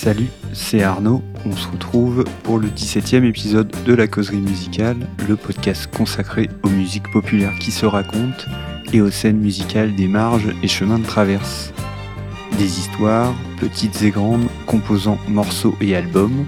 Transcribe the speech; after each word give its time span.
Salut, 0.00 0.30
c'est 0.52 0.84
Arnaud. 0.84 1.24
On 1.44 1.50
se 1.56 1.66
retrouve 1.66 2.22
pour 2.44 2.60
le 2.60 2.68
17e 2.68 3.24
épisode 3.24 3.74
de 3.84 3.92
La 3.92 4.06
Causerie 4.06 4.36
Musicale, 4.36 4.96
le 5.28 5.34
podcast 5.34 5.88
consacré 5.92 6.48
aux 6.62 6.68
musiques 6.68 7.10
populaires 7.10 7.58
qui 7.58 7.72
se 7.72 7.84
racontent 7.84 8.44
et 8.92 9.00
aux 9.00 9.10
scènes 9.10 9.40
musicales 9.40 9.96
des 9.96 10.06
marges 10.06 10.54
et 10.62 10.68
chemins 10.68 11.00
de 11.00 11.04
traverse. 11.04 11.72
Des 12.58 12.78
histoires, 12.78 13.34
petites 13.58 14.00
et 14.02 14.10
grandes, 14.10 14.46
composant 14.66 15.18
morceaux 15.26 15.74
et 15.80 15.96
albums. 15.96 16.46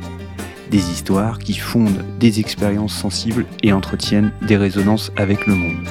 Des 0.71 0.89
histoires 0.89 1.41
qui 1.41 1.55
fondent 1.55 2.05
des 2.21 2.39
expériences 2.39 2.95
sensibles 2.95 3.47
et 3.65 3.73
entretiennent 3.73 4.31
des 4.43 4.59
résonances 4.59 5.11
avec 5.17 5.49
le 5.49 5.57
monde. 5.57 5.89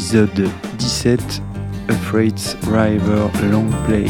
Épisode 0.00 0.48
17 0.78 1.42
A 1.90 1.92
Freight's 1.92 2.56
River 2.62 3.28
Long 3.52 3.70
Play. 3.84 4.08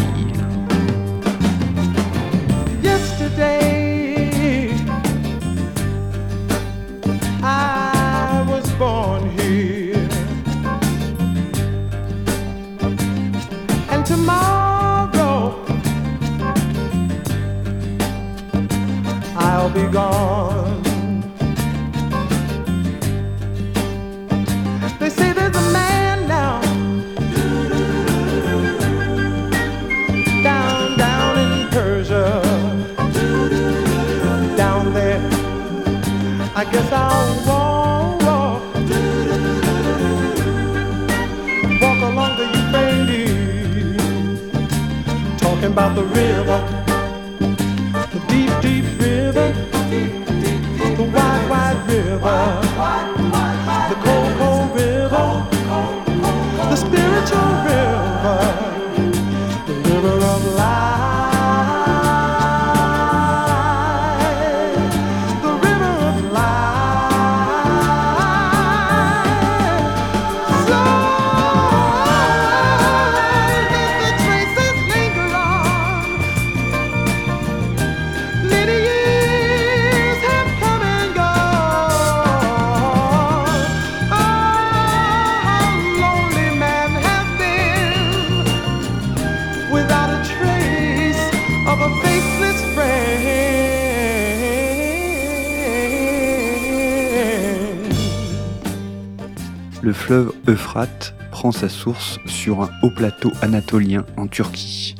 Fleuve 100.11 100.33
Euphrate 100.49 101.15
prend 101.31 101.53
sa 101.53 101.69
source 101.69 102.19
sur 102.27 102.63
un 102.63 102.71
haut 102.83 102.91
plateau 102.91 103.31
anatolien 103.43 104.05
en 104.17 104.27
Turquie. 104.27 104.97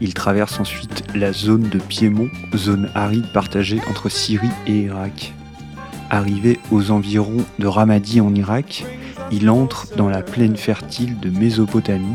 Il 0.00 0.14
traverse 0.14 0.60
ensuite 0.60 1.02
la 1.12 1.32
zone 1.32 1.62
de 1.62 1.80
Piémont, 1.80 2.28
zone 2.54 2.88
aride 2.94 3.32
partagée 3.32 3.80
entre 3.90 4.08
Syrie 4.08 4.52
et 4.68 4.82
Irak. 4.82 5.34
Arrivé 6.08 6.60
aux 6.70 6.92
environs 6.92 7.44
de 7.58 7.66
Ramadi 7.66 8.20
en 8.20 8.32
Irak, 8.32 8.84
il 9.32 9.50
entre 9.50 9.88
dans 9.96 10.08
la 10.08 10.22
plaine 10.22 10.56
fertile 10.56 11.18
de 11.18 11.30
Mésopotamie, 11.30 12.14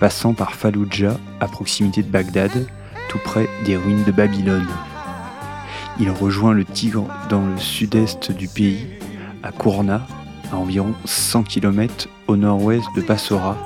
passant 0.00 0.34
par 0.34 0.56
Fallujah 0.56 1.16
à 1.38 1.46
proximité 1.46 2.02
de 2.02 2.10
Bagdad, 2.10 2.66
tout 3.08 3.20
près 3.22 3.48
des 3.64 3.76
ruines 3.76 4.02
de 4.02 4.10
Babylone. 4.10 4.66
Il 6.00 6.10
rejoint 6.10 6.54
le 6.54 6.64
Tigre 6.64 7.06
dans 7.30 7.46
le 7.46 7.56
sud-est 7.56 8.32
du 8.32 8.48
pays, 8.48 8.84
à 9.44 9.52
Kourna, 9.52 10.04
à 10.52 10.56
environ 10.56 10.94
100 11.04 11.44
km 11.44 12.08
au 12.28 12.36
nord-ouest 12.36 12.84
de 12.94 13.02
Bassora, 13.02 13.56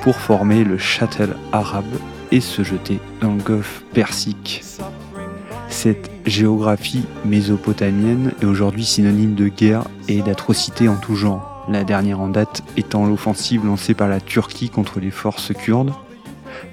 pour 0.00 0.16
former 0.16 0.64
le 0.64 0.78
Châtel 0.78 1.36
arabe 1.52 1.84
et 2.30 2.40
se 2.40 2.62
jeter 2.62 2.98
dans 3.20 3.34
le 3.34 3.42
golfe 3.42 3.82
Persique. 3.92 4.62
Cette 5.68 6.10
géographie 6.24 7.04
mésopotamienne 7.24 8.32
est 8.40 8.44
aujourd'hui 8.44 8.84
synonyme 8.84 9.34
de 9.34 9.48
guerre 9.48 9.84
et 10.08 10.22
d'atrocités 10.22 10.88
en 10.88 10.96
tout 10.96 11.16
genre, 11.16 11.64
la 11.68 11.84
dernière 11.84 12.20
en 12.20 12.28
date 12.28 12.62
étant 12.76 13.06
l'offensive 13.06 13.64
lancée 13.64 13.94
par 13.94 14.08
la 14.08 14.20
Turquie 14.20 14.70
contre 14.70 15.00
les 15.00 15.10
forces 15.10 15.52
kurdes. 15.52 15.92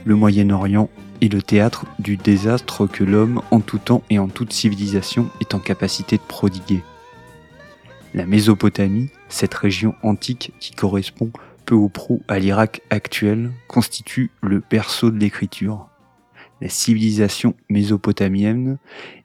Le 0.05 0.15
Moyen-Orient 0.15 0.89
est 1.21 1.33
le 1.33 1.41
théâtre 1.41 1.85
du 1.99 2.17
désastre 2.17 2.85
que 2.85 3.03
l'homme, 3.03 3.41
en 3.51 3.59
tout 3.59 3.79
temps 3.79 4.03
et 4.09 4.19
en 4.19 4.27
toute 4.27 4.53
civilisation, 4.53 5.27
est 5.41 5.55
en 5.55 5.59
capacité 5.59 6.17
de 6.17 6.21
prodiguer. 6.21 6.83
La 8.13 8.25
Mésopotamie, 8.25 9.09
cette 9.33 9.55
région 9.55 9.95
antique 10.03 10.53
qui 10.59 10.73
correspond 10.73 11.31
peu 11.65 11.73
ou 11.73 11.89
prou 11.89 12.21
à 12.27 12.37
l'Irak 12.37 12.81
actuel, 12.91 13.51
constitue 13.67 14.29
le 14.43 14.61
berceau 14.69 15.09
de 15.09 15.17
l'écriture. 15.17 15.89
La 16.61 16.69
civilisation 16.69 17.55
mésopotamienne 17.67 18.77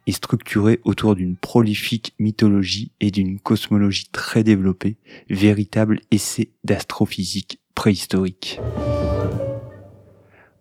est 0.07 0.13
structurée 0.13 0.81
autour 0.85 1.15
d'une 1.15 1.37
prolifique 1.37 2.15
mythologie 2.19 2.91
et 3.01 3.11
d'une 3.11 3.39
cosmologie 3.39 4.09
très 4.11 4.43
développée, 4.43 4.97
véritable 5.29 6.01
essai 6.11 6.53
d'astrophysique 6.65 7.61
préhistorique. 7.75 8.61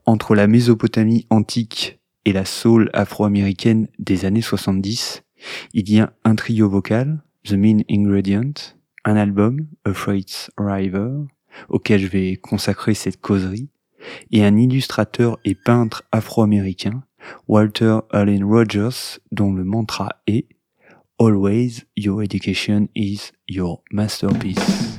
Entre 0.06 0.36
la 0.36 0.48
Mésopotamie 0.48 1.26
antique 1.30 2.00
et 2.26 2.34
la 2.34 2.44
soul 2.44 2.90
afro-américaine 2.92 3.88
des 3.98 4.26
années 4.26 4.42
70, 4.42 5.24
il 5.74 5.90
y 5.90 6.00
a 6.00 6.12
un 6.26 6.36
trio 6.36 6.70
vocal, 6.70 7.24
The 7.46 7.54
Main 7.54 7.80
Ingredient, 7.90 8.77
un 9.08 9.16
album, 9.16 9.68
A 9.86 9.94
Freight's 9.94 10.52
River, 10.58 11.12
auquel 11.70 12.02
je 12.02 12.08
vais 12.08 12.36
consacrer 12.36 12.94
cette 12.94 13.22
causerie, 13.22 13.70
et 14.32 14.44
un 14.44 14.58
illustrateur 14.58 15.40
et 15.46 15.56
peintre 15.56 16.04
afro-américain, 16.12 17.04
Walter 17.48 18.00
Allen 18.12 18.44
Rogers, 18.44 19.20
dont 19.32 19.54
le 19.54 19.64
mantra 19.64 20.10
est 20.28 20.48
Always 21.20 21.86
your 21.96 22.22
education 22.22 22.90
is 22.96 23.32
your 23.48 23.82
masterpiece. 23.92 24.97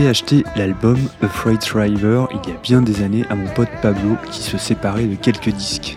J'avais 0.00 0.10
acheté 0.10 0.44
l'album 0.56 0.96
A 1.20 1.28
Freight 1.28 1.62
River 1.74 2.24
il 2.30 2.50
y 2.50 2.54
a 2.54 2.58
bien 2.62 2.80
des 2.80 3.02
années 3.02 3.26
à 3.28 3.34
mon 3.34 3.46
pote 3.48 3.68
Pablo 3.82 4.16
qui 4.32 4.40
se 4.40 4.56
séparait 4.56 5.04
de 5.04 5.14
quelques 5.14 5.50
disques. 5.50 5.94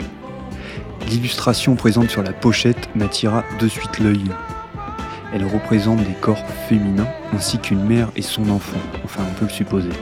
L'illustration 1.07 1.75
présente 1.75 2.09
sur 2.09 2.21
la 2.21 2.33
pochette 2.33 2.89
m'attira 2.95 3.45
de 3.61 3.67
suite 3.69 3.99
l'œil. 3.99 4.25
Elle 5.33 5.45
représente 5.45 6.03
des 6.03 6.15
corps 6.19 6.43
féminins 6.67 7.07
ainsi 7.33 7.59
qu'une 7.59 7.85
mère 7.85 8.09
et 8.17 8.21
son 8.21 8.49
enfant, 8.49 8.81
enfin 9.05 9.23
on 9.25 9.39
peut 9.39 9.45
le 9.45 9.51
supposer. 9.51 9.93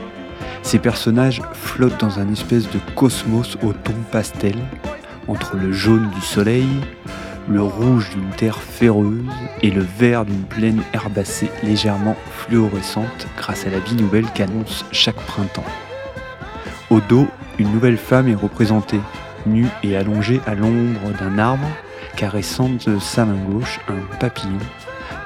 Ces 0.62 0.80
personnages 0.80 1.40
flottent 1.52 2.00
dans 2.00 2.18
un 2.18 2.28
espèce 2.32 2.68
de 2.72 2.80
cosmos 2.96 3.56
au 3.62 3.72
ton 3.72 3.94
pastel, 4.10 4.56
entre 5.28 5.56
le 5.56 5.70
jaune 5.70 6.10
du 6.10 6.22
soleil, 6.22 6.66
le 7.48 7.62
rouge 7.62 8.10
d'une 8.10 8.30
terre 8.30 8.60
féreuse 8.60 9.24
et 9.62 9.70
le 9.70 9.82
vert 9.82 10.24
d'une 10.24 10.44
plaine 10.44 10.82
herbacée 10.92 11.50
légèrement 11.62 12.16
fluorescente 12.30 13.26
grâce 13.36 13.66
à 13.66 13.70
la 13.70 13.78
vie 13.78 13.94
nouvelle 13.94 14.26
qu'annonce 14.34 14.84
chaque 14.92 15.16
printemps. 15.16 15.64
Au 16.90 17.00
dos, 17.00 17.26
une 17.58 17.72
nouvelle 17.72 17.96
femme 17.96 18.28
est 18.28 18.34
représentée, 18.34 19.00
nue 19.46 19.68
et 19.82 19.96
allongée 19.96 20.40
à 20.46 20.54
l'ombre 20.54 21.10
d'un 21.18 21.38
arbre, 21.38 21.68
caressant 22.16 22.70
de 22.86 22.98
sa 22.98 23.24
main 23.24 23.42
gauche 23.50 23.80
un 23.88 24.16
papillon, 24.18 24.58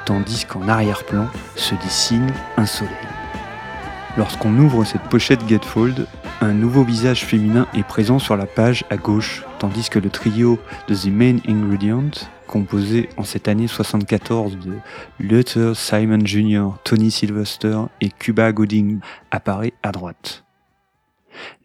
tandis 0.04 0.44
qu'en 0.44 0.68
arrière-plan 0.68 1.28
se 1.54 1.74
dessine 1.74 2.32
un 2.56 2.66
soleil. 2.66 3.15
Lorsqu'on 4.16 4.56
ouvre 4.58 4.84
cette 4.84 5.02
pochette 5.02 5.46
Getfold, 5.46 6.06
un 6.40 6.54
nouveau 6.54 6.84
visage 6.84 7.26
féminin 7.26 7.66
est 7.74 7.86
présent 7.86 8.18
sur 8.18 8.34
la 8.34 8.46
page 8.46 8.82
à 8.88 8.96
gauche, 8.96 9.44
tandis 9.58 9.90
que 9.90 9.98
le 9.98 10.08
trio 10.08 10.58
de 10.88 10.94
The 10.94 11.08
Main 11.08 11.36
Ingredient, 11.46 12.10
composé 12.46 13.10
en 13.18 13.24
cette 13.24 13.46
année 13.46 13.68
74 13.68 14.56
de 14.56 14.72
Luther 15.20 15.76
Simon 15.76 16.24
Jr., 16.24 16.68
Tony 16.82 17.10
Sylvester 17.10 17.78
et 18.00 18.08
Cuba 18.08 18.52
Gooding, 18.52 19.00
apparaît 19.30 19.74
à 19.82 19.92
droite. 19.92 20.44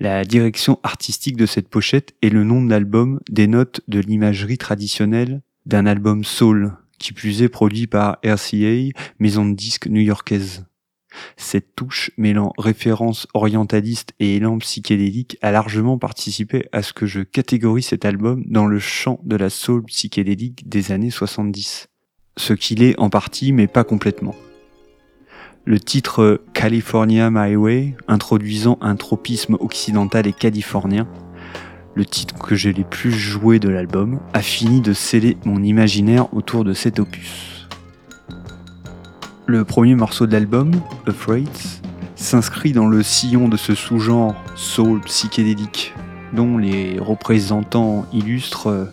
La 0.02 0.26
direction 0.26 0.78
artistique 0.84 1.38
de 1.38 1.46
cette 1.46 1.70
pochette 1.70 2.14
et 2.22 2.30
le 2.30 2.44
nom 2.44 2.62
de 2.62 2.70
l'album 2.70 3.22
dénotent 3.30 3.80
de 3.88 4.02
l'imagerie 4.02 4.58
traditionnelle 4.58 5.42
d'un 5.66 5.86
album 5.86 6.26
soul, 6.26 6.74
qui 7.00 7.14
plus 7.14 7.44
est 7.44 7.50
produit 7.50 7.88
par 7.88 8.18
RCA, 8.26 8.92
maison 9.20 9.46
de 9.46 9.56
disques 9.56 9.88
new-yorkaise. 9.88 10.66
Cette 11.38 11.76
touche 11.76 12.12
mêlant 12.18 12.54
références 12.58 13.28
orientalistes 13.34 14.14
et 14.20 14.38
élan 14.38 14.58
psychédélique 14.60 15.38
a 15.42 15.52
largement 15.52 15.98
participé 15.98 16.68
à 16.72 16.82
ce 16.82 16.94
que 16.94 17.06
je 17.06 17.22
catégorise 17.22 17.88
cet 17.88 18.06
album 18.06 18.44
dans 18.48 18.66
le 18.66 18.80
champ 18.80 19.20
de 19.24 19.36
la 19.36 19.50
soul 19.50 19.84
psychédélique 19.86 20.68
des 20.68 20.92
années 20.92 21.12
70. 21.12 21.88
Ce 22.38 22.54
qu'il 22.54 22.84
est 22.84 22.98
en 23.00 23.10
partie 23.10 23.52
mais 23.52 23.68
pas 23.68 23.84
complètement. 23.84 24.36
Le 25.64 25.80
titre 25.80 26.42
California 26.54 27.30
My 27.30 27.56
Way, 27.56 27.96
introduisant 28.08 28.80
un 28.82 28.96
tropisme 28.96 29.58
occidental 29.60 30.26
et 30.26 30.34
californien, 30.34 31.08
le 31.94 32.06
titre 32.06 32.36
que 32.40 32.56
j'ai 32.56 32.74
les 32.74 32.84
plus 32.84 33.12
joué 33.12 33.60
de 33.60 33.70
l'album, 33.70 34.20
a 34.34 34.42
fini 34.42 34.82
de 34.82 34.94
sceller 34.94 35.38
mon 35.46 35.62
imaginaire 35.62 36.34
autour 36.34 36.64
de 36.64 36.74
cet 36.74 37.00
opus. 37.00 37.61
Le 39.48 39.66
premier 39.66 39.96
morceau 39.96 40.28
de 40.28 40.34
l'album, 40.34 40.72
Afraid, 41.08 41.50
s'inscrit 42.16 42.72
dans 42.72 42.88
le 42.88 43.02
sillon 43.02 43.48
de 43.48 43.58
ce 43.58 43.74
sous-genre 43.74 44.36
soul 44.56 45.02
psychédélique, 45.02 45.94
dont 46.34 46.58
les 46.58 47.00
représentants 47.00 48.06
illustres 48.14 48.68
euh, 48.68 48.86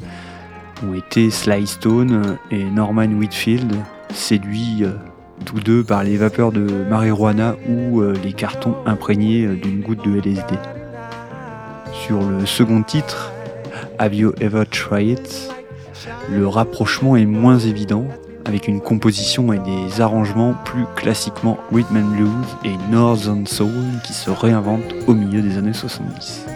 ont 0.88 0.94
été 0.94 1.30
Sly 1.30 1.66
Stone 1.66 2.38
et 2.50 2.64
Norman 2.64 3.06
Whitfield, 3.06 3.76
séduits 4.12 4.84
euh, 4.84 4.92
tous 5.44 5.60
deux 5.60 5.84
par 5.84 6.02
les 6.02 6.16
vapeurs 6.16 6.50
de 6.50 6.66
marijuana 6.88 7.54
ou 7.68 8.00
euh, 8.00 8.14
les 8.24 8.32
cartons 8.32 8.74
imprégnés 8.86 9.46
d'une 9.46 9.82
goutte 9.82 10.04
de 10.04 10.18
LSD. 10.18 10.54
Sur 11.92 12.22
le 12.22 12.46
second 12.46 12.82
titre, 12.82 13.32
Have 13.98 14.14
You 14.14 14.32
Ever 14.40 14.64
Tried? 14.64 15.20
It, 15.20 15.50
le 16.30 16.48
rapprochement 16.48 17.16
est 17.16 17.26
moins 17.26 17.58
évident, 17.58 18.06
avec 18.48 18.66
une 18.66 18.80
composition 18.80 19.52
et 19.52 19.58
des 19.58 20.00
arrangements 20.00 20.54
plus 20.64 20.86
classiquement 20.96 21.58
rhythm 21.70 21.98
and 21.98 22.16
blues 22.16 22.46
et 22.64 22.76
northern 22.90 23.46
soul 23.46 23.70
qui 24.04 24.14
se 24.14 24.30
réinventent 24.30 24.94
au 25.06 25.12
milieu 25.12 25.42
des 25.42 25.58
années 25.58 25.74
70. 25.74 26.46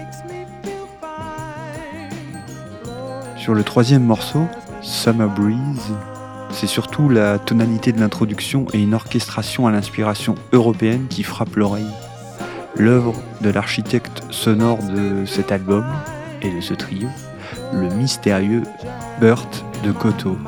Sur 3.36 3.54
le 3.54 3.62
troisième 3.62 4.04
morceau, 4.04 4.46
Summer 4.80 5.28
Breeze, 5.28 5.92
c'est 6.50 6.66
surtout 6.66 7.10
la 7.10 7.38
tonalité 7.38 7.92
de 7.92 8.00
l'introduction 8.00 8.66
et 8.72 8.82
une 8.82 8.94
orchestration 8.94 9.66
à 9.66 9.70
l'inspiration 9.70 10.34
européenne 10.52 11.06
qui 11.10 11.22
frappe 11.22 11.56
l'oreille. 11.56 11.92
L'œuvre 12.76 13.14
de 13.42 13.50
l'architecte 13.50 14.22
sonore 14.30 14.78
de 14.78 15.26
cet 15.26 15.52
album 15.52 15.84
et 16.40 16.50
de 16.50 16.60
ce 16.62 16.72
trio, 16.72 17.08
le 17.74 17.94
mystérieux 17.94 18.62
Burt 19.20 19.64
de 19.84 19.92
Coteau. 19.92 20.38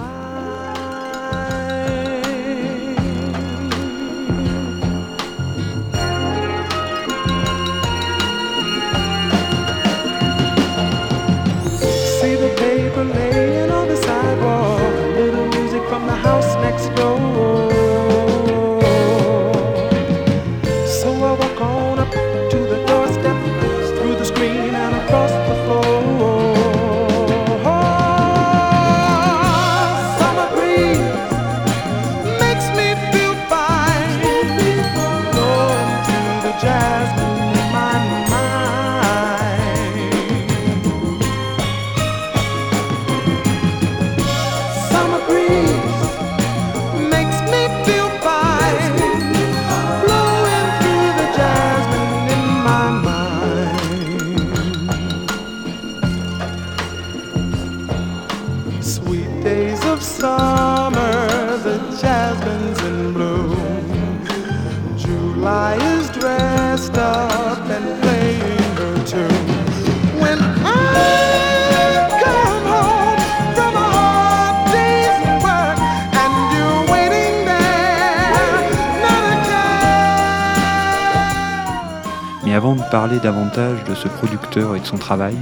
Parler 82.91 83.19
davantage 83.19 83.85
de 83.85 83.95
ce 83.95 84.09
producteur 84.09 84.77
et 84.77 84.81
de 84.81 84.87
son 84.87 84.97
travail, 84.97 85.35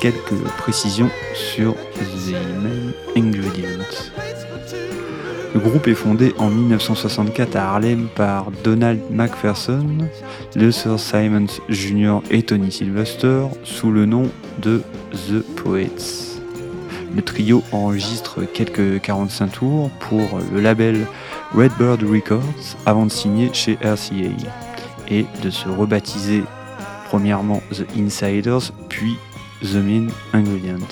quelques 0.00 0.42
précisions 0.58 1.10
sur 1.34 1.74
The 1.74 2.34
Main 2.62 2.92
Ingredient. 3.16 3.78
Le 5.54 5.60
groupe 5.60 5.88
est 5.88 5.94
fondé 5.94 6.34
en 6.38 6.50
1964 6.50 7.56
à 7.56 7.70
Harlem 7.70 8.08
par 8.14 8.50
Donald 8.62 9.00
McPherson, 9.10 9.86
Luther 10.54 11.00
Simons 11.00 11.60
Jr. 11.68 12.18
et 12.30 12.42
Tony 12.42 12.70
Sylvester 12.70 13.44
sous 13.64 13.90
le 13.90 14.04
nom 14.04 14.30
de 14.60 14.82
The 15.12 15.42
Poets. 15.56 16.38
Le 17.14 17.22
trio 17.22 17.62
enregistre 17.72 18.42
quelques 18.52 19.00
45 19.00 19.52
tours 19.52 19.90
pour 20.00 20.38
le 20.52 20.60
label 20.60 21.06
Redbird 21.54 22.02
Records 22.02 22.76
avant 22.84 23.06
de 23.06 23.10
signer 23.10 23.50
chez 23.52 23.78
RCA 23.80 24.30
et 25.08 25.24
de 25.42 25.50
se 25.50 25.68
rebaptiser 25.68 26.42
premièrement 27.08 27.62
The 27.72 27.86
Insiders 27.96 28.70
puis 28.90 29.16
The 29.62 29.76
Main 29.76 30.08
Ingredient. 30.34 30.86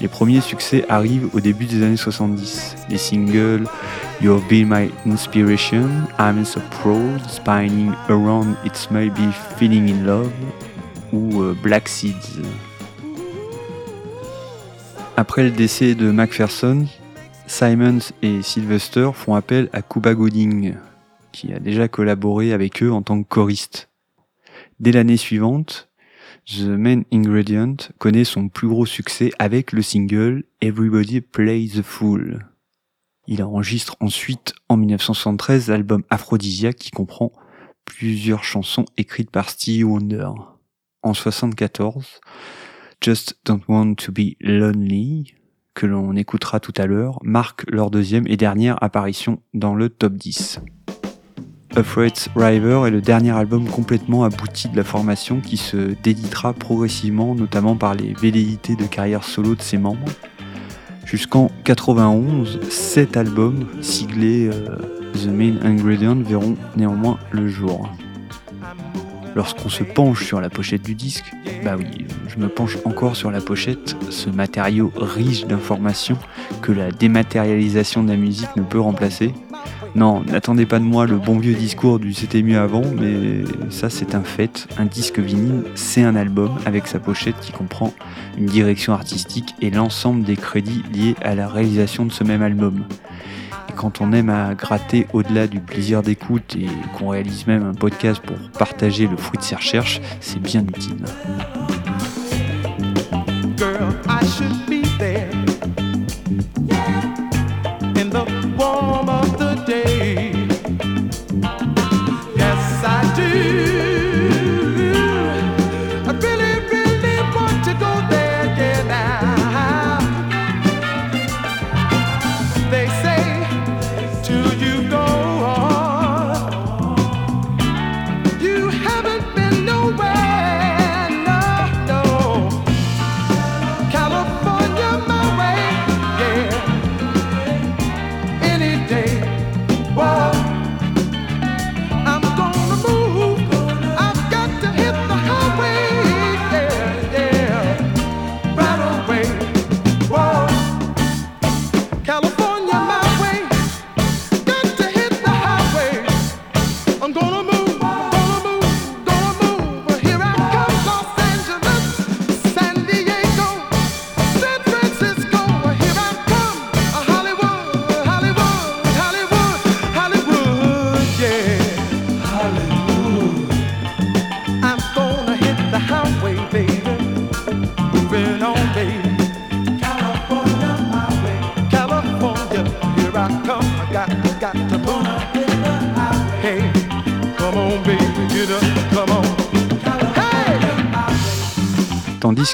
Les 0.00 0.06
premiers 0.06 0.40
succès 0.40 0.84
arrivent 0.88 1.28
au 1.34 1.40
début 1.40 1.64
des 1.66 1.82
années 1.82 1.96
70. 1.96 2.76
Les 2.88 2.98
singles 2.98 3.66
You've 4.22 4.46
Been 4.48 4.68
My 4.68 4.90
Inspiration, 5.04 5.88
I'm 6.20 6.44
So 6.44 6.60
Proud, 6.70 7.20
Spinning 7.28 7.92
Around 8.08 8.54
It's 8.64 8.88
Maybe 8.92 9.32
Feeling 9.56 9.92
in 9.92 10.04
Love 10.04 10.30
ou 11.12 11.42
euh, 11.42 11.56
Black 11.60 11.88
Seeds. 11.88 12.42
Après 15.16 15.42
le 15.42 15.50
décès 15.50 15.96
de 15.96 16.12
Macpherson, 16.12 16.86
Simons 17.48 18.12
et 18.22 18.42
Sylvester 18.42 19.10
font 19.12 19.34
appel 19.34 19.68
à 19.72 19.82
Cuba 19.82 20.14
Gooding, 20.14 20.74
qui 21.32 21.52
a 21.52 21.58
déjà 21.58 21.88
collaboré 21.88 22.52
avec 22.52 22.84
eux 22.84 22.92
en 22.92 23.02
tant 23.02 23.20
que 23.20 23.28
choriste. 23.28 23.87
Dès 24.80 24.92
l'année 24.92 25.16
suivante, 25.16 25.88
The 26.46 26.66
Main 26.66 27.02
Ingredient 27.12 27.76
connaît 27.98 28.24
son 28.24 28.48
plus 28.48 28.68
gros 28.68 28.86
succès 28.86 29.30
avec 29.40 29.72
le 29.72 29.82
single 29.82 30.44
Everybody 30.60 31.20
Play 31.20 31.66
the 31.66 31.82
Fool. 31.82 32.46
Il 33.26 33.42
enregistre 33.42 33.96
ensuite 34.00 34.54
en 34.68 34.76
1973 34.76 35.68
l'album 35.68 36.04
Aphrodisia 36.10 36.72
qui 36.72 36.92
comprend 36.92 37.32
plusieurs 37.84 38.44
chansons 38.44 38.84
écrites 38.96 39.30
par 39.32 39.50
Stevie 39.50 39.82
Wonder. 39.82 40.30
En 41.02 41.12
74, 41.12 42.20
Just 43.00 43.36
Don't 43.44 43.62
Want 43.68 43.94
to 43.96 44.12
Be 44.12 44.36
Lonely, 44.40 45.34
que 45.74 45.86
l'on 45.86 46.14
écoutera 46.14 46.60
tout 46.60 46.74
à 46.76 46.86
l'heure, 46.86 47.18
marque 47.22 47.68
leur 47.68 47.90
deuxième 47.90 48.26
et 48.28 48.36
dernière 48.36 48.80
apparition 48.82 49.42
dans 49.54 49.74
le 49.74 49.88
top 49.88 50.14
10. 50.14 50.60
Afraid's 51.76 52.28
River 52.34 52.82
est 52.86 52.90
le 52.90 53.00
dernier 53.00 53.30
album 53.30 53.68
complètement 53.68 54.24
abouti 54.24 54.68
de 54.68 54.76
la 54.76 54.84
formation 54.84 55.40
qui 55.40 55.56
se 55.56 55.94
délitera 56.02 56.52
progressivement, 56.52 57.34
notamment 57.34 57.76
par 57.76 57.94
les 57.94 58.14
velléités 58.14 58.74
de 58.74 58.84
carrière 58.84 59.24
solo 59.24 59.54
de 59.54 59.62
ses 59.62 59.78
membres. 59.78 60.08
Jusqu'en 61.04 61.50
91, 61.64 62.60
sept 62.70 63.16
albums 63.16 63.66
siglés 63.80 64.50
euh, 64.52 64.76
The 65.14 65.26
Main 65.26 65.56
Ingredient 65.62 66.16
verront 66.16 66.56
néanmoins 66.76 67.18
le 67.30 67.48
jour. 67.48 67.88
Lorsqu'on 69.34 69.68
se 69.68 69.84
penche 69.84 70.24
sur 70.24 70.40
la 70.40 70.50
pochette 70.50 70.82
du 70.82 70.94
disque, 70.94 71.32
bah 71.64 71.76
oui, 71.78 72.06
je 72.28 72.38
me 72.38 72.48
penche 72.48 72.76
encore 72.84 73.14
sur 73.14 73.30
la 73.30 73.40
pochette, 73.40 73.96
ce 74.10 74.30
matériau 74.30 74.90
riche 74.96 75.46
d'informations 75.46 76.18
que 76.60 76.72
la 76.72 76.90
dématérialisation 76.90 78.02
de 78.02 78.08
la 78.10 78.16
musique 78.16 78.54
ne 78.56 78.62
peut 78.62 78.80
remplacer. 78.80 79.32
Non, 79.94 80.22
n'attendez 80.22 80.66
pas 80.66 80.78
de 80.78 80.84
moi 80.84 81.06
le 81.06 81.16
bon 81.16 81.38
vieux 81.38 81.54
discours 81.54 81.98
du 81.98 82.12
c'était 82.12 82.42
mieux 82.42 82.58
avant, 82.58 82.82
mais 83.00 83.44
ça 83.70 83.90
c'est 83.90 84.14
un 84.14 84.22
fait. 84.22 84.68
Un 84.78 84.84
disque 84.84 85.18
vinyle, 85.18 85.64
c'est 85.74 86.02
un 86.02 86.14
album 86.14 86.50
avec 86.66 86.86
sa 86.86 86.98
pochette 86.98 87.38
qui 87.40 87.52
comprend 87.52 87.92
une 88.36 88.46
direction 88.46 88.92
artistique 88.92 89.54
et 89.60 89.70
l'ensemble 89.70 90.24
des 90.24 90.36
crédits 90.36 90.82
liés 90.92 91.14
à 91.22 91.34
la 91.34 91.48
réalisation 91.48 92.04
de 92.04 92.12
ce 92.12 92.24
même 92.24 92.42
album. 92.42 92.84
Et 93.68 93.72
quand 93.72 94.00
on 94.00 94.12
aime 94.12 94.30
à 94.30 94.54
gratter 94.54 95.06
au-delà 95.12 95.46
du 95.46 95.60
plaisir 95.60 96.02
d'écoute 96.02 96.56
et 96.56 96.66
qu'on 96.96 97.08
réalise 97.08 97.46
même 97.46 97.64
un 97.66 97.74
podcast 97.74 98.22
pour 98.24 98.36
partager 98.58 99.06
le 99.06 99.16
fruit 99.16 99.38
de 99.38 99.44
ses 99.44 99.56
recherches, 99.56 100.00
c'est 100.20 100.40
bien 100.40 100.62
utile. 100.62 101.04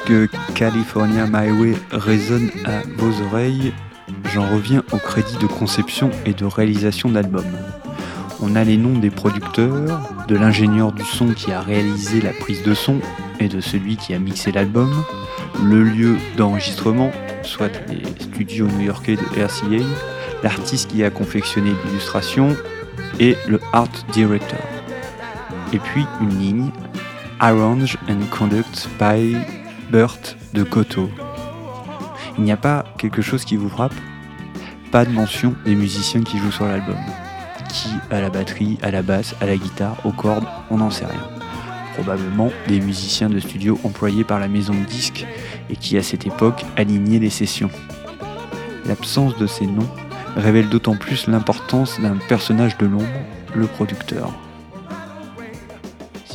Que 0.05 0.29
California 0.53 1.25
My 1.25 1.51
Way 1.51 1.75
résonne 1.91 2.49
à 2.65 2.81
vos 2.97 3.21
oreilles, 3.25 3.73
j'en 4.33 4.47
reviens 4.47 4.83
au 4.91 4.97
crédit 4.97 5.37
de 5.37 5.47
conception 5.47 6.11
et 6.25 6.33
de 6.33 6.45
réalisation 6.45 7.09
d'albums. 7.09 7.57
On 8.41 8.55
a 8.55 8.63
les 8.63 8.77
noms 8.77 8.99
des 8.99 9.09
producteurs, 9.09 9.99
de 10.27 10.35
l'ingénieur 10.35 10.91
du 10.91 11.03
son 11.03 11.29
qui 11.29 11.51
a 11.51 11.61
réalisé 11.61 12.21
la 12.21 12.31
prise 12.31 12.61
de 12.63 12.73
son 12.73 12.99
et 13.39 13.47
de 13.47 13.59
celui 13.59 13.97
qui 13.97 14.13
a 14.13 14.19
mixé 14.19 14.51
l'album, 14.51 14.91
le 15.63 15.83
lieu 15.83 16.17
d'enregistrement, 16.37 17.11
soit 17.41 17.71
les 17.89 18.05
studios 18.19 18.67
new-yorkais 18.67 19.15
de 19.15 19.43
RCA, 19.43 19.85
l'artiste 20.43 20.91
qui 20.91 21.03
a 21.03 21.09
confectionné 21.09 21.71
l'illustration 21.85 22.55
et 23.19 23.35
le 23.47 23.59
art 23.73 23.89
director. 24.13 24.59
Et 25.73 25.79
puis 25.79 26.05
une 26.21 26.37
ligne 26.37 26.71
Arrange 27.39 27.97
and 28.07 28.19
Conduct 28.31 28.87
by 28.99 29.35
Burt 29.89 30.35
de 30.53 30.63
Koto. 30.63 31.09
Il 32.37 32.43
n'y 32.43 32.51
a 32.51 32.57
pas 32.57 32.83
quelque 32.97 33.21
chose 33.21 33.45
qui 33.45 33.55
vous 33.55 33.69
frappe? 33.69 33.93
Pas 34.91 35.05
de 35.05 35.11
mention 35.11 35.53
des 35.65 35.75
musiciens 35.75 36.23
qui 36.23 36.37
jouent 36.37 36.51
sur 36.51 36.65
l'album. 36.65 36.97
Qui 37.69 37.89
à 38.09 38.19
la 38.19 38.29
batterie, 38.29 38.77
à 38.81 38.91
la 38.91 39.01
basse, 39.01 39.35
à 39.41 39.45
la 39.45 39.57
guitare, 39.57 39.97
aux 40.03 40.11
cordes, 40.11 40.45
on 40.69 40.77
n'en 40.77 40.89
sait 40.89 41.05
rien. 41.05 41.21
Probablement 41.93 42.51
des 42.67 42.79
musiciens 42.79 43.29
de 43.29 43.39
studio 43.39 43.79
employés 43.83 44.23
par 44.23 44.39
la 44.39 44.47
maison 44.47 44.73
de 44.73 44.85
disques 44.85 45.25
et 45.69 45.75
qui 45.75 45.97
à 45.97 46.03
cette 46.03 46.25
époque 46.25 46.65
alignaient 46.75 47.19
les 47.19 47.29
sessions. 47.29 47.71
L'absence 48.85 49.37
de 49.37 49.47
ces 49.47 49.67
noms 49.67 49.89
révèle 50.35 50.69
d'autant 50.69 50.95
plus 50.97 51.27
l'importance 51.27 51.99
d'un 52.01 52.17
personnage 52.27 52.77
de 52.77 52.85
l'ombre, 52.85 53.05
le 53.53 53.67
producteur. 53.67 54.31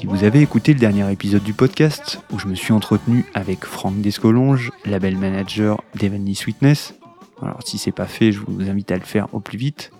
Si 0.00 0.06
vous 0.06 0.24
avez 0.24 0.40
écouté 0.40 0.72
le 0.72 0.78
dernier 0.78 1.12
épisode 1.12 1.42
du 1.42 1.52
podcast, 1.52 2.22
où 2.32 2.38
je 2.38 2.46
me 2.46 2.54
suis 2.54 2.72
entretenu 2.72 3.26
avec 3.34 3.66
Franck 3.66 4.00
Descolonges, 4.00 4.70
label 4.86 5.18
manager 5.18 5.84
d'Evenly 5.94 6.34
Sweetness, 6.34 6.94
alors 7.42 7.58
si 7.66 7.76
c'est 7.76 7.92
pas 7.92 8.06
fait, 8.06 8.32
je 8.32 8.40
vous 8.40 8.70
invite 8.70 8.90
à 8.92 8.96
le 8.96 9.04
faire 9.04 9.28
au 9.34 9.40
plus 9.40 9.58
vite. 9.58 9.90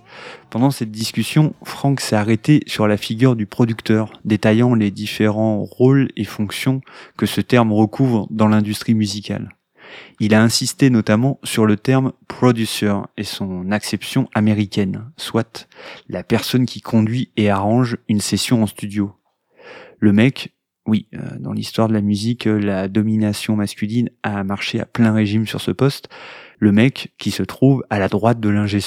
Pendant 0.48 0.70
cette 0.70 0.90
discussion, 0.90 1.52
Franck 1.64 2.00
s'est 2.00 2.16
arrêté 2.16 2.62
sur 2.66 2.88
la 2.88 2.96
figure 2.96 3.36
du 3.36 3.44
producteur, 3.44 4.10
détaillant 4.24 4.74
les 4.74 4.90
différents 4.90 5.64
rôles 5.64 6.08
et 6.16 6.24
fonctions 6.24 6.80
que 7.18 7.26
ce 7.26 7.42
terme 7.42 7.70
recouvre 7.70 8.26
dans 8.30 8.48
l'industrie 8.48 8.94
musicale. 8.94 9.50
Il 10.18 10.32
a 10.32 10.42
insisté 10.42 10.88
notamment 10.88 11.38
sur 11.44 11.66
le 11.66 11.76
terme 11.76 12.12
producer 12.26 12.94
et 13.18 13.24
son 13.24 13.70
acception 13.70 14.30
américaine, 14.34 15.10
soit 15.18 15.68
la 16.08 16.22
personne 16.22 16.64
qui 16.64 16.80
conduit 16.80 17.32
et 17.36 17.50
arrange 17.50 17.98
une 18.08 18.20
session 18.20 18.62
en 18.62 18.66
studio. 18.66 19.12
Le 19.98 20.12
mec, 20.12 20.54
oui, 20.86 21.06
euh, 21.14 21.18
dans 21.38 21.52
l'histoire 21.52 21.88
de 21.88 21.92
la 21.92 22.00
musique, 22.00 22.46
euh, 22.46 22.58
la 22.58 22.88
domination 22.88 23.56
masculine 23.56 24.10
a 24.22 24.42
marché 24.44 24.80
à 24.80 24.86
plein 24.86 25.12
régime 25.12 25.46
sur 25.46 25.60
ce 25.60 25.70
poste. 25.70 26.08
Le 26.58 26.72
mec 26.72 27.12
qui 27.18 27.30
se 27.30 27.42
trouve 27.42 27.84
à 27.90 27.98
la 27.98 28.08
droite 28.08 28.40
de 28.40 28.48
l'ingé 28.48 28.80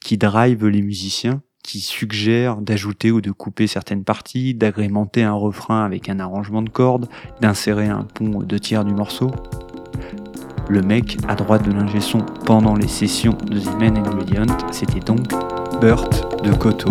qui 0.00 0.18
drive 0.18 0.66
les 0.66 0.82
musiciens, 0.82 1.42
qui 1.62 1.80
suggère 1.80 2.56
d'ajouter 2.58 3.10
ou 3.10 3.20
de 3.20 3.32
couper 3.32 3.66
certaines 3.66 4.04
parties, 4.04 4.54
d'agrémenter 4.54 5.22
un 5.22 5.32
refrain 5.32 5.84
avec 5.84 6.08
un 6.08 6.20
arrangement 6.20 6.62
de 6.62 6.70
cordes, 6.70 7.08
d'insérer 7.40 7.88
un 7.88 8.04
pont 8.04 8.42
de 8.42 8.58
tiers 8.58 8.84
du 8.84 8.94
morceau. 8.94 9.30
Le 10.68 10.82
mec 10.82 11.16
à 11.28 11.34
droite 11.34 11.66
de 11.66 11.72
l'ingé 11.72 11.98
pendant 12.44 12.74
les 12.74 12.88
sessions 12.88 13.36
de 13.50 13.60
The 13.60 13.78
Main 13.78 13.96
Ingredient, 13.96 14.46
c'était 14.72 15.00
donc 15.00 15.28
Burt 15.80 16.42
de 16.44 16.52
Koto. 16.52 16.90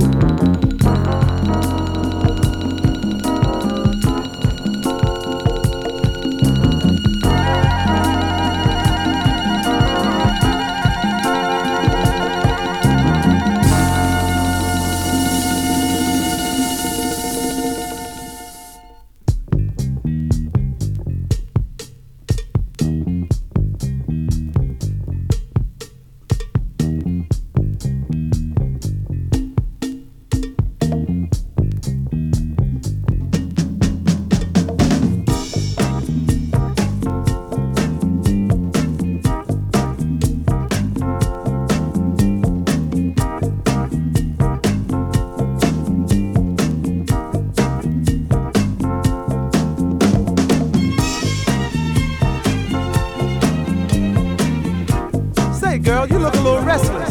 Girl, 55.86 56.08
you 56.08 56.18
look 56.18 56.34
a 56.34 56.42
little 56.42 56.62
restless. 56.62 57.10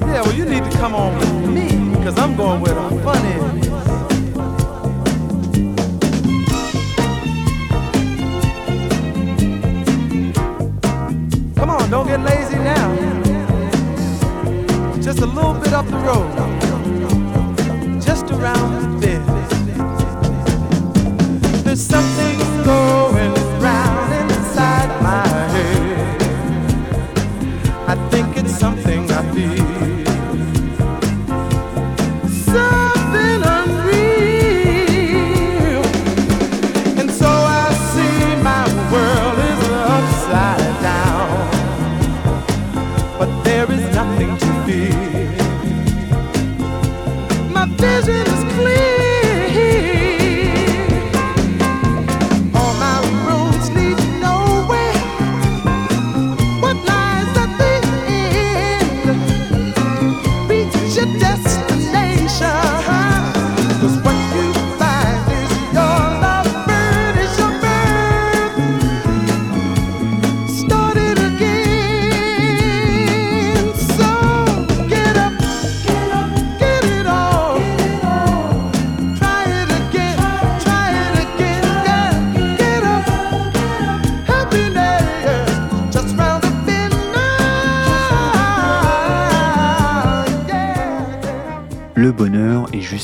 Yeah, 0.00 0.22
well, 0.22 0.34
you 0.34 0.44
need 0.44 0.64
to 0.64 0.70
come 0.78 0.96
on 0.96 1.16
with 1.16 1.48
me, 1.48 1.68
because 1.96 2.18
I'm 2.18 2.34
going 2.36 2.60
where 2.60 2.74
the 2.74 2.90
fun 3.04 3.24
is. 3.26 3.68
Come 11.56 11.70
on, 11.70 11.88
don't 11.88 12.08
get 12.08 12.20
lazy 12.20 12.56
now. 12.56 12.96
Just 15.00 15.20
a 15.20 15.26
little 15.26 15.54
bit 15.54 15.72
up 15.72 15.86
the 15.86 15.98
road. 15.98 16.32
Just 18.02 18.28
around 18.32 19.00
nothing 44.06 44.36
to 44.38 44.50
fear. 44.66 45.30
My 47.50 47.66
vision 47.66 48.26
is 48.34 48.54
clear. 48.54 48.85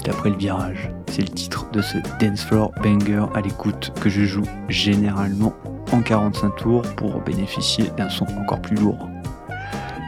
Après 0.08 0.30
le 0.30 0.36
virage. 0.36 0.90
C'est 1.10 1.22
le 1.22 1.28
titre 1.28 1.66
de 1.72 1.82
ce 1.82 1.98
dance 2.20 2.44
floor 2.44 2.72
banger 2.82 3.26
à 3.34 3.40
l'écoute 3.40 3.92
que 4.00 4.08
je 4.08 4.24
joue 4.24 4.44
généralement 4.68 5.54
en 5.92 6.00
45 6.00 6.56
tours 6.56 6.82
pour 6.96 7.20
bénéficier 7.20 7.84
d'un 7.96 8.08
son 8.08 8.26
encore 8.40 8.60
plus 8.60 8.76
lourd. 8.76 9.08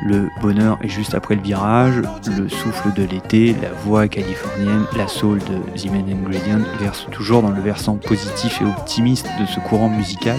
Le 0.07 0.29
bonheur 0.43 0.79
est 0.83 0.89
juste 0.89 1.15
après 1.15 1.35
le 1.35 1.41
virage, 1.41 2.03
le 2.37 2.49
souffle 2.49 2.93
de 2.95 3.05
l'été, 3.05 3.57
la 3.63 3.73
voix 3.73 4.07
californienne, 4.07 4.85
la 4.97 5.09
soul 5.09 5.39
de 5.39 5.79
The 5.79 5.91
Main 5.91 6.05
Ingredient 6.07 6.61
verse 6.79 7.07
toujours 7.11 7.41
dans 7.41 7.51
le 7.51 7.63
versant 7.63 7.97
positif 7.97 8.61
et 8.61 8.67
optimiste 8.67 9.27
de 9.41 9.47
ce 9.47 9.61
courant 9.61 9.89
musical 9.89 10.37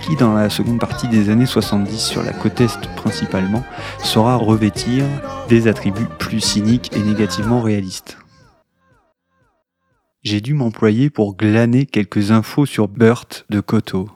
qui, 0.00 0.16
dans 0.16 0.34
la 0.34 0.48
seconde 0.48 0.80
partie 0.80 1.08
des 1.08 1.28
années 1.28 1.46
70 1.46 1.98
sur 1.98 2.22
la 2.22 2.32
côte 2.32 2.60
est 2.60 2.88
principalement, 2.96 3.62
saura 3.98 4.36
revêtir 4.36 5.04
des 5.48 5.68
attributs 5.68 6.08
plus 6.18 6.40
cyniques 6.40 6.90
et 6.96 7.00
négativement 7.00 7.60
réalistes. 7.60 8.16
J'ai 10.24 10.40
dû 10.40 10.54
m'employer 10.54 11.10
pour 11.10 11.36
glaner 11.36 11.84
quelques 11.84 12.30
infos 12.30 12.64
sur 12.64 12.88
Burt 12.88 13.44
de 13.50 13.60
Koto, 13.60 14.08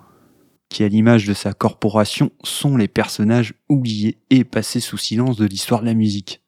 qui 0.70 0.82
à 0.82 0.88
l'image 0.88 1.26
de 1.26 1.34
sa 1.34 1.52
corporation 1.52 2.30
sont 2.42 2.78
les 2.78 2.88
personnages 2.88 3.52
oubliés 3.68 4.16
et 4.30 4.44
passés 4.44 4.80
sous 4.80 4.96
silence 4.96 5.36
de 5.36 5.44
l'histoire 5.44 5.82
de 5.82 5.86
la 5.86 5.92
musique. 5.92 6.42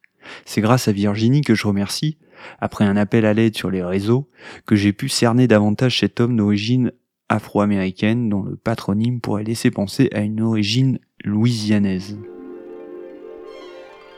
C'est 0.45 0.61
grâce 0.61 0.87
à 0.87 0.91
Virginie 0.91 1.41
que 1.41 1.53
je 1.53 1.67
remercie, 1.67 2.17
après 2.59 2.85
un 2.85 2.97
appel 2.97 3.23
à 3.23 3.35
l'aide 3.35 3.55
sur 3.55 3.69
les 3.69 3.83
réseaux, 3.83 4.27
que 4.65 4.75
j'ai 4.75 4.93
pu 4.93 5.09
cerner 5.09 5.47
davantage 5.47 5.99
cet 5.99 6.19
homme 6.19 6.37
d'origine 6.37 6.91
afro-américaine 7.29 8.29
dont 8.29 8.41
le 8.41 8.55
patronyme 8.55 9.21
pourrait 9.21 9.43
laisser 9.43 9.69
penser 9.69 10.09
à 10.11 10.21
une 10.21 10.41
origine 10.41 10.97
louisianaise. 11.23 12.17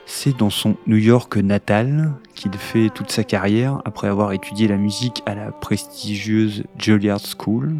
C'est 0.05 0.37
dans 0.37 0.49
son 0.49 0.75
New 0.85 0.97
York 0.97 1.37
natal 1.37 2.13
qu'il 2.35 2.53
fait 2.53 2.89
toute 2.89 3.11
sa 3.11 3.23
carrière 3.23 3.81
après 3.85 4.07
avoir 4.07 4.33
étudié 4.33 4.67
la 4.67 4.77
musique 4.77 5.23
à 5.25 5.33
la 5.33 5.51
prestigieuse 5.51 6.63
Juilliard 6.77 7.21
School. 7.21 7.75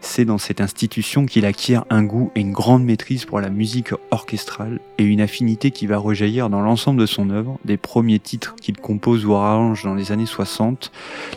C'est 0.00 0.24
dans 0.24 0.38
cette 0.38 0.60
institution 0.60 1.26
qu'il 1.26 1.46
acquiert 1.46 1.84
un 1.90 2.04
goût 2.04 2.30
et 2.34 2.40
une 2.40 2.52
grande 2.52 2.84
maîtrise 2.84 3.24
pour 3.24 3.40
la 3.40 3.50
musique 3.50 3.92
orchestrale 4.10 4.80
et 4.98 5.04
une 5.04 5.20
affinité 5.20 5.70
qui 5.70 5.86
va 5.86 5.98
rejaillir 5.98 6.48
dans 6.50 6.60
l'ensemble 6.60 7.00
de 7.00 7.06
son 7.06 7.30
œuvre, 7.30 7.58
des 7.64 7.76
premiers 7.76 8.18
titres 8.18 8.54
qu'il 8.56 8.76
compose 8.76 9.24
ou 9.24 9.34
arrange 9.34 9.84
dans 9.84 9.94
les 9.94 10.12
années 10.12 10.26
60, 10.26 10.90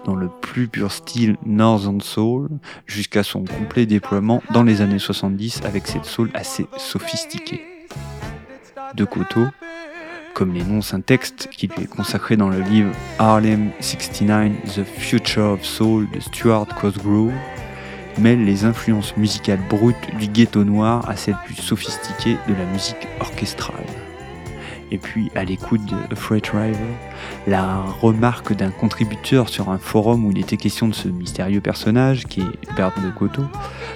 dans 0.05 0.15
le 0.15 0.29
plus 0.41 0.67
pur 0.67 0.91
style 0.91 1.37
Northern 1.45 2.01
Soul, 2.01 2.49
jusqu'à 2.85 3.23
son 3.23 3.43
complet 3.43 3.85
déploiement 3.85 4.41
dans 4.51 4.63
les 4.63 4.81
années 4.81 4.99
70 4.99 5.61
avec 5.63 5.87
cette 5.87 6.05
soul 6.05 6.29
assez 6.33 6.67
sophistiquée. 6.77 7.61
De 8.95 9.05
Coteau, 9.05 9.45
comme 10.33 10.53
l'énonce 10.53 10.93
un 10.93 11.01
texte 11.01 11.49
qui 11.51 11.67
lui 11.67 11.83
est 11.83 11.87
consacré 11.87 12.37
dans 12.37 12.49
le 12.49 12.61
livre 12.61 12.91
Harlem 13.17 13.71
69 13.79 14.51
The 14.75 14.83
Future 14.83 15.51
of 15.53 15.65
Soul 15.65 16.07
de 16.13 16.19
Stuart 16.19 16.67
Cosgrove, 16.79 17.33
mêle 18.17 18.45
les 18.45 18.65
influences 18.65 19.15
musicales 19.17 19.61
brutes 19.69 20.15
du 20.19 20.27
ghetto 20.27 20.63
noir 20.63 21.07
à 21.09 21.15
celles 21.15 21.37
plus 21.45 21.55
sophistiquées 21.55 22.37
de 22.47 22.53
la 22.53 22.65
musique 22.65 23.07
orchestrale. 23.19 23.85
Et 24.91 24.97
puis, 24.97 25.31
à 25.35 25.43
l'écoute 25.43 25.81
de 26.09 26.15
Freight 26.15 26.47
River, 26.47 26.77
la 27.47 27.81
remarque 28.01 28.53
d'un 28.53 28.71
contributeur 28.71 29.49
sur 29.49 29.69
un 29.69 29.77
forum 29.77 30.25
où 30.25 30.31
il 30.31 30.39
était 30.39 30.57
question 30.57 30.87
de 30.87 30.95
ce 30.95 31.07
mystérieux 31.07 31.61
personnage, 31.61 32.25
qui 32.25 32.41
est 32.41 32.75
Bert 32.75 32.93
de 33.03 33.11
Coteau, 33.11 33.43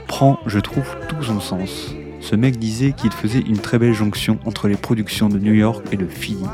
prend, 0.08 0.40
je 0.46 0.60
trouve, 0.60 0.96
tout 1.10 1.24
son 1.24 1.40
sens. 1.40 1.96
Ce 2.24 2.38
mec 2.38 2.58
disait 2.58 2.94
qu'il 2.94 3.12
faisait 3.12 3.42
une 3.42 3.58
très 3.58 3.78
belle 3.78 3.94
jonction 3.94 4.40
entre 4.46 4.70
les 4.70 4.78
productions 4.78 5.28
de 5.28 5.38
New 5.38 5.54
York 5.54 5.86
et 5.92 5.98
de 5.98 6.08
Philly, 6.08 6.46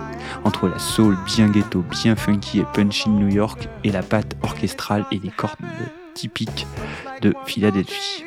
entre 0.43 0.67
la 0.67 0.79
soul 0.79 1.15
bien 1.27 1.47
ghetto, 1.47 1.86
bien 1.91 2.15
funky 2.15 2.60
et 2.60 2.65
punchy 2.73 3.08
de 3.08 3.13
New 3.13 3.29
York 3.29 3.69
et 3.84 3.91
la 3.91 4.01
patte 4.01 4.36
orchestrale 4.41 5.05
et 5.12 5.19
les 5.23 5.29
cordes 5.29 5.60
typiques 6.15 6.65
de 7.21 7.36
Philadelphie. 7.45 8.23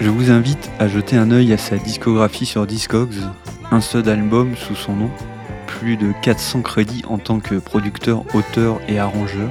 Je 0.00 0.08
vous 0.10 0.32
invite 0.32 0.70
à 0.80 0.88
jeter 0.88 1.16
un 1.16 1.30
œil 1.30 1.52
à 1.52 1.56
sa 1.56 1.76
discographie 1.76 2.46
sur 2.46 2.66
Discogs, 2.66 3.14
un 3.70 3.80
seul 3.80 4.08
album 4.08 4.56
sous 4.56 4.74
son 4.74 4.96
nom, 4.96 5.10
plus 5.68 5.96
de 5.96 6.12
400 6.20 6.62
crédits 6.62 7.04
en 7.08 7.18
tant 7.18 7.38
que 7.38 7.54
producteur, 7.54 8.24
auteur 8.34 8.80
et 8.88 8.98
arrangeur. 8.98 9.50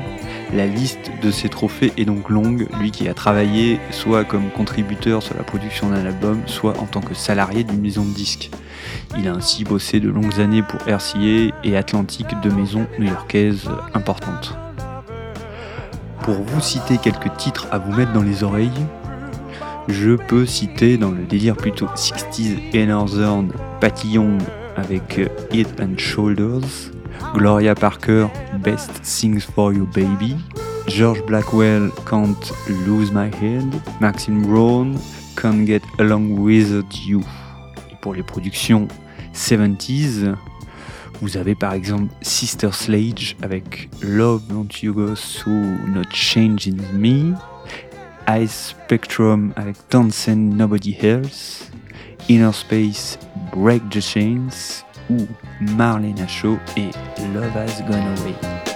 La 0.55 0.67
liste 0.67 1.09
de 1.23 1.31
ses 1.31 1.49
trophées 1.49 1.91
est 1.97 2.05
donc 2.05 2.29
longue, 2.29 2.67
lui 2.79 2.91
qui 2.91 3.07
a 3.07 3.15
travaillé 3.15 3.79
soit 3.89 4.23
comme 4.23 4.51
contributeur 4.51 5.23
sur 5.23 5.35
la 5.35 5.41
production 5.41 5.89
d'un 5.89 6.05
album, 6.05 6.41
soit 6.45 6.79
en 6.79 6.85
tant 6.85 7.01
que 7.01 7.15
salarié 7.15 7.63
d'une 7.63 7.81
maison 7.81 8.05
de 8.05 8.13
disques. 8.13 8.51
Il 9.17 9.27
a 9.27 9.33
ainsi 9.33 9.63
bossé 9.63 9.99
de 9.99 10.09
longues 10.09 10.39
années 10.39 10.61
pour 10.61 10.79
RCA 10.81 11.55
et 11.63 11.75
Atlantic, 11.75 12.27
deux 12.43 12.51
maisons 12.51 12.85
new-yorkaises 12.99 13.67
importantes. 13.95 14.55
Pour 16.21 16.35
vous 16.35 16.61
citer 16.61 16.99
quelques 16.99 17.35
titres 17.37 17.67
à 17.71 17.79
vous 17.79 17.91
mettre 17.91 18.13
dans 18.13 18.21
les 18.21 18.43
oreilles, 18.43 18.69
je 19.87 20.11
peux 20.11 20.45
citer 20.45 20.97
dans 20.97 21.11
le 21.11 21.23
délire 21.23 21.57
plutôt 21.57 21.87
60s 21.87 22.57
et 22.73 22.85
Northern 22.85 23.51
Patty 23.81 24.19
avec 24.77 25.19
Head 25.51 25.67
and 25.81 25.97
Shoulders, 25.97 26.92
Gloria 27.33 27.75
Parker 27.75 28.29
Best 28.59 28.91
Things 29.03 29.41
for 29.41 29.73
You 29.73 29.85
Baby, 29.93 30.37
George 30.87 31.25
Blackwell 31.25 31.89
Can't 32.09 32.53
Lose 32.85 33.11
My 33.11 33.29
Head, 33.29 33.65
Maxine 33.99 34.41
Brown 34.41 34.95
Can't 35.35 35.65
Get 35.65 35.81
Along 35.99 36.37
Without 36.39 37.05
You. 37.05 37.21
Et 37.91 37.95
pour 38.01 38.13
les 38.13 38.23
productions 38.23 38.87
70s, 39.33 40.35
vous 41.21 41.37
avez 41.37 41.55
par 41.55 41.73
exemple 41.73 42.13
Sister 42.21 42.69
Sledge 42.71 43.35
avec 43.41 43.89
Love 44.01 44.43
Don't 44.49 44.69
You 44.81 44.93
Go 44.93 45.15
So 45.15 45.49
Not 45.49 46.11
Change 46.11 46.67
in 46.67 46.97
Me, 46.97 47.33
Ice 48.29 48.75
Spectrum 48.75 49.53
avec 49.55 49.77
Dancing 49.89 50.55
Nobody 50.55 50.95
Else, 51.01 51.71
Inner 52.29 52.53
Space 52.53 53.17
Break 53.53 53.89
the 53.89 54.01
Chains 54.01 54.83
ou 55.09 55.27
Marlena 55.61 56.27
Shaw 56.27 56.57
et 56.77 56.91
Love 57.33 57.55
Has 57.57 57.81
Gone 57.87 58.07
Away. 58.17 58.72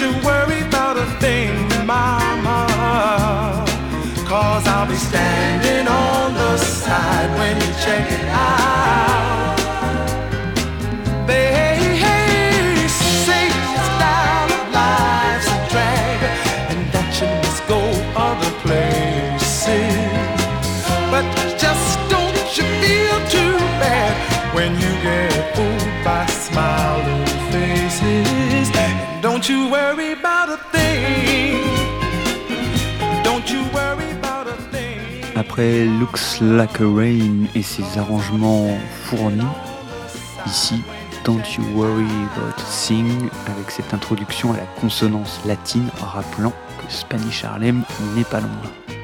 You 0.00 0.12
worry 0.24 0.62
about 0.62 0.96
a 0.96 1.04
thing, 1.20 1.52
mama. 1.86 2.64
Cause 4.26 4.66
I'll 4.66 4.88
be 4.88 4.96
standing 4.96 5.86
on 5.86 6.32
the 6.32 6.56
side 6.56 7.30
when 7.38 7.56
you 7.60 7.70
check 7.84 8.10
it 8.10 8.24
out. 8.30 9.56
They 11.26 12.88
say 12.88 13.50
style 13.90 14.50
of 14.58 14.64
life's 14.72 15.48
a 15.56 15.58
drag 15.68 16.18
and 16.70 16.80
that 16.94 17.10
you 17.20 17.28
must 17.44 17.62
go 17.68 17.80
other 18.16 18.52
places. 18.64 20.00
But 21.12 21.24
just 21.58 21.88
don't 22.08 22.48
you 22.56 22.64
feel 22.80 23.18
too 23.36 23.54
bad 23.84 24.14
when 24.54 24.72
you 24.82 24.92
get 25.02 25.54
fooled 25.54 26.04
by 26.04 26.24
smiling 26.26 27.26
faces. 27.52 28.70
And 28.74 29.22
don't 29.22 29.46
you 29.46 29.68
worry 29.68 29.89
Après 35.50 35.84
Looks 35.84 36.40
Like 36.40 36.80
a 36.80 36.84
Rain 36.84 37.46
et 37.56 37.62
ses 37.62 37.98
arrangements 37.98 38.68
fournis, 39.02 39.42
ici 40.46 40.80
Don't 41.24 41.42
You 41.58 41.64
Worry 41.74 42.06
About 42.36 42.54
a 42.56 42.86
Thing 42.86 43.28
avec 43.48 43.72
cette 43.72 43.92
introduction 43.92 44.52
à 44.52 44.58
la 44.58 44.66
consonance 44.80 45.40
latine 45.44 45.88
rappelant 46.00 46.52
que 46.78 46.92
Spanish 46.92 47.42
Harlem 47.42 47.82
n'est 48.14 48.22
pas 48.22 48.38
loin. 48.38 48.96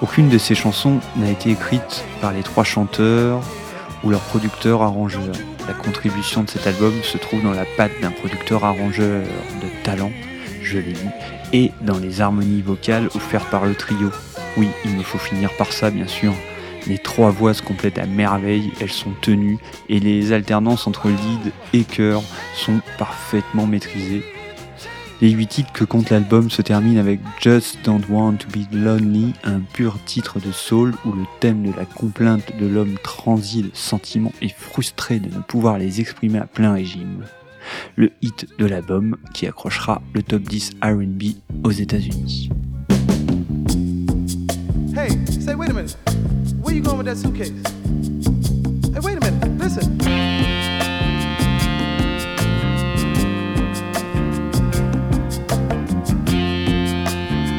Aucune 0.00 0.28
de 0.28 0.38
ces 0.38 0.54
chansons 0.54 1.00
n'a 1.16 1.30
été 1.32 1.50
écrite 1.50 2.04
par 2.20 2.32
les 2.32 2.44
trois 2.44 2.64
chanteurs 2.64 3.40
ou 4.04 4.10
leurs 4.10 4.20
producteurs 4.20 4.80
arrangeurs. 4.80 5.34
La 5.66 5.74
contribution 5.74 6.44
de 6.44 6.50
cet 6.50 6.68
album 6.68 6.92
se 7.02 7.18
trouve 7.18 7.42
dans 7.42 7.50
la 7.50 7.64
patte 7.76 8.00
d'un 8.00 8.12
producteur 8.12 8.64
arrangeur 8.64 9.24
de 9.24 9.82
talent, 9.82 10.12
je 10.62 10.78
l'ai 10.78 10.92
dit, 10.92 11.08
et 11.52 11.72
dans 11.80 11.98
les 11.98 12.20
harmonies 12.20 12.62
vocales 12.62 13.08
offertes 13.14 13.50
par 13.50 13.66
le 13.66 13.74
trio. 13.74 14.10
Oui, 14.56 14.68
il 14.84 14.96
me 14.96 15.02
faut 15.02 15.18
finir 15.18 15.50
par 15.56 15.72
ça 15.72 15.90
bien 15.90 16.06
sûr. 16.06 16.34
Les 16.86 16.98
trois 16.98 17.30
voix 17.30 17.54
se 17.54 17.62
complètent 17.62 17.98
à 17.98 18.06
merveille, 18.06 18.72
elles 18.80 18.90
sont 18.90 19.12
tenues 19.20 19.58
et 19.88 20.00
les 20.00 20.32
alternances 20.32 20.86
entre 20.86 21.08
lead 21.08 21.52
et 21.74 21.84
chœur 21.84 22.22
sont 22.54 22.80
parfaitement 22.98 23.66
maîtrisées. 23.66 24.24
Les 25.20 25.30
huit 25.30 25.48
titres 25.48 25.72
que 25.72 25.84
compte 25.84 26.10
l'album 26.10 26.48
se 26.48 26.62
terminent 26.62 27.00
avec 27.00 27.18
Just 27.40 27.78
Don't 27.84 28.02
Want 28.08 28.36
to 28.36 28.48
Be 28.48 28.72
Lonely, 28.72 29.34
un 29.42 29.58
pur 29.58 29.98
titre 30.04 30.38
de 30.38 30.52
soul 30.52 30.94
où 31.04 31.10
le 31.10 31.24
thème 31.40 31.64
de 31.64 31.76
la 31.76 31.84
complainte 31.84 32.56
de 32.56 32.66
l'homme 32.66 32.94
transi 33.02 33.62
de 33.62 33.70
sentiments 33.74 34.32
et 34.40 34.48
frustré 34.48 35.18
de 35.18 35.28
ne 35.34 35.42
pouvoir 35.42 35.76
les 35.76 36.00
exprimer 36.00 36.38
à 36.38 36.46
plein 36.46 36.72
régime. 36.72 37.24
Le 37.96 38.10
hit 38.22 38.46
de 38.58 38.66
l'album 38.66 39.16
qui 39.34 39.46
accrochera 39.46 40.02
le 40.14 40.22
top 40.22 40.42
10 40.42 40.72
RB 40.82 41.22
aux 41.64 41.70
États-Unis. 41.70 42.50
Hey, 44.96 45.10
say, 45.40 45.54
wait 45.54 45.70
a 45.70 45.74
minute. 45.74 45.96
Where 46.62 46.74
you 46.74 46.82
going 46.82 46.98
with 46.98 47.06
that 47.06 47.16
suitcase? 47.16 47.52
Hey, 48.92 49.00
wait 49.00 49.16
a 49.16 49.20
minute. 49.20 49.58
Listen. 49.58 49.98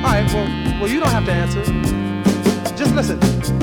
All 0.04 0.12
right, 0.12 0.34
well, 0.34 0.48
well, 0.82 0.90
you 0.90 1.00
don't 1.00 1.12
have 1.12 1.26
to 1.26 1.32
answer. 1.32 1.64
Just 2.76 2.96
listen. 2.96 3.59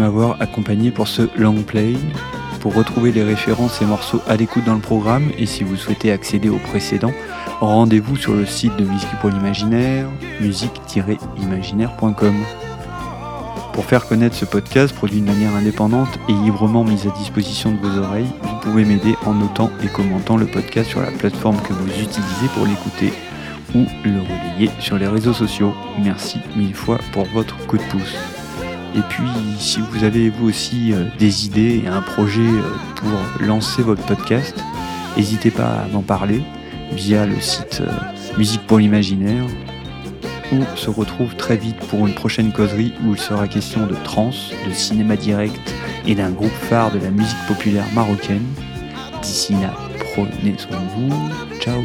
M'avoir 0.00 0.36
accompagné 0.40 0.90
pour 0.90 1.06
ce 1.08 1.22
long 1.36 1.62
play. 1.62 1.94
Pour 2.60 2.74
retrouver 2.74 3.12
les 3.12 3.22
références 3.22 3.80
et 3.80 3.86
morceaux 3.86 4.20
à 4.26 4.36
l'écoute 4.36 4.64
dans 4.64 4.74
le 4.74 4.80
programme 4.80 5.30
et 5.38 5.46
si 5.46 5.62
vous 5.62 5.76
souhaitez 5.76 6.10
accéder 6.10 6.48
aux 6.48 6.58
précédents, 6.58 7.12
rendez-vous 7.60 8.16
sur 8.16 8.34
le 8.34 8.44
site 8.46 8.76
de 8.76 8.84
Musique 8.84 9.18
pour 9.20 9.30
l'imaginaire, 9.30 10.08
musique-imaginaire.com. 10.40 12.34
Pour 13.72 13.84
faire 13.84 14.06
connaître 14.06 14.36
ce 14.36 14.44
podcast 14.44 14.94
produit 14.94 15.20
de 15.20 15.26
manière 15.26 15.54
indépendante 15.54 16.18
et 16.28 16.32
librement 16.32 16.84
mis 16.84 17.06
à 17.06 17.10
disposition 17.16 17.72
de 17.72 17.78
vos 17.78 17.98
oreilles, 17.98 18.30
vous 18.42 18.58
pouvez 18.62 18.84
m'aider 18.84 19.14
en 19.24 19.34
notant 19.34 19.70
et 19.82 19.88
commentant 19.88 20.36
le 20.36 20.46
podcast 20.46 20.90
sur 20.90 21.00
la 21.00 21.10
plateforme 21.10 21.60
que 21.62 21.72
vous 21.72 21.88
utilisez 21.88 22.48
pour 22.54 22.66
l'écouter 22.66 23.12
ou 23.74 23.86
le 24.04 24.20
relayer 24.20 24.70
sur 24.80 24.98
les 24.98 25.06
réseaux 25.06 25.32
sociaux. 25.32 25.72
Merci 26.02 26.38
mille 26.56 26.74
fois 26.74 26.98
pour 27.12 27.24
votre 27.26 27.56
coup 27.66 27.78
de 27.78 27.82
pouce. 27.84 28.39
Et 28.94 29.02
puis, 29.08 29.28
si 29.58 29.80
vous 29.80 30.04
avez 30.04 30.30
vous 30.30 30.48
aussi 30.48 30.92
euh, 30.92 31.04
des 31.18 31.46
idées 31.46 31.82
et 31.84 31.88
un 31.88 32.02
projet 32.02 32.40
euh, 32.40 32.62
pour 32.96 33.46
lancer 33.46 33.82
votre 33.82 34.04
podcast, 34.04 34.56
n'hésitez 35.16 35.50
pas 35.50 35.82
à 35.84 35.88
m'en 35.88 36.02
parler 36.02 36.42
via 36.92 37.24
le 37.26 37.40
site 37.40 37.82
euh, 37.82 37.90
Musique 38.36 38.66
pour 38.66 38.78
l'imaginaire. 38.78 39.44
On 40.52 40.76
se 40.76 40.90
retrouve 40.90 41.36
très 41.36 41.56
vite 41.56 41.78
pour 41.88 42.06
une 42.06 42.14
prochaine 42.14 42.52
causerie 42.52 42.92
où 43.04 43.12
il 43.12 43.20
sera 43.20 43.46
question 43.46 43.86
de 43.86 43.94
trance, 44.02 44.52
de 44.66 44.72
cinéma 44.72 45.16
direct 45.16 45.74
et 46.06 46.14
d'un 46.14 46.30
groupe 46.30 46.50
phare 46.50 46.90
de 46.90 46.98
la 46.98 47.10
musique 47.10 47.38
populaire 47.46 47.86
marocaine. 47.94 48.46
D'ici 49.22 49.52
là, 49.54 49.72
prenez 50.14 50.56
soin 50.58 50.78
de 50.80 51.08
vous. 51.08 51.30
Ciao 51.60 51.82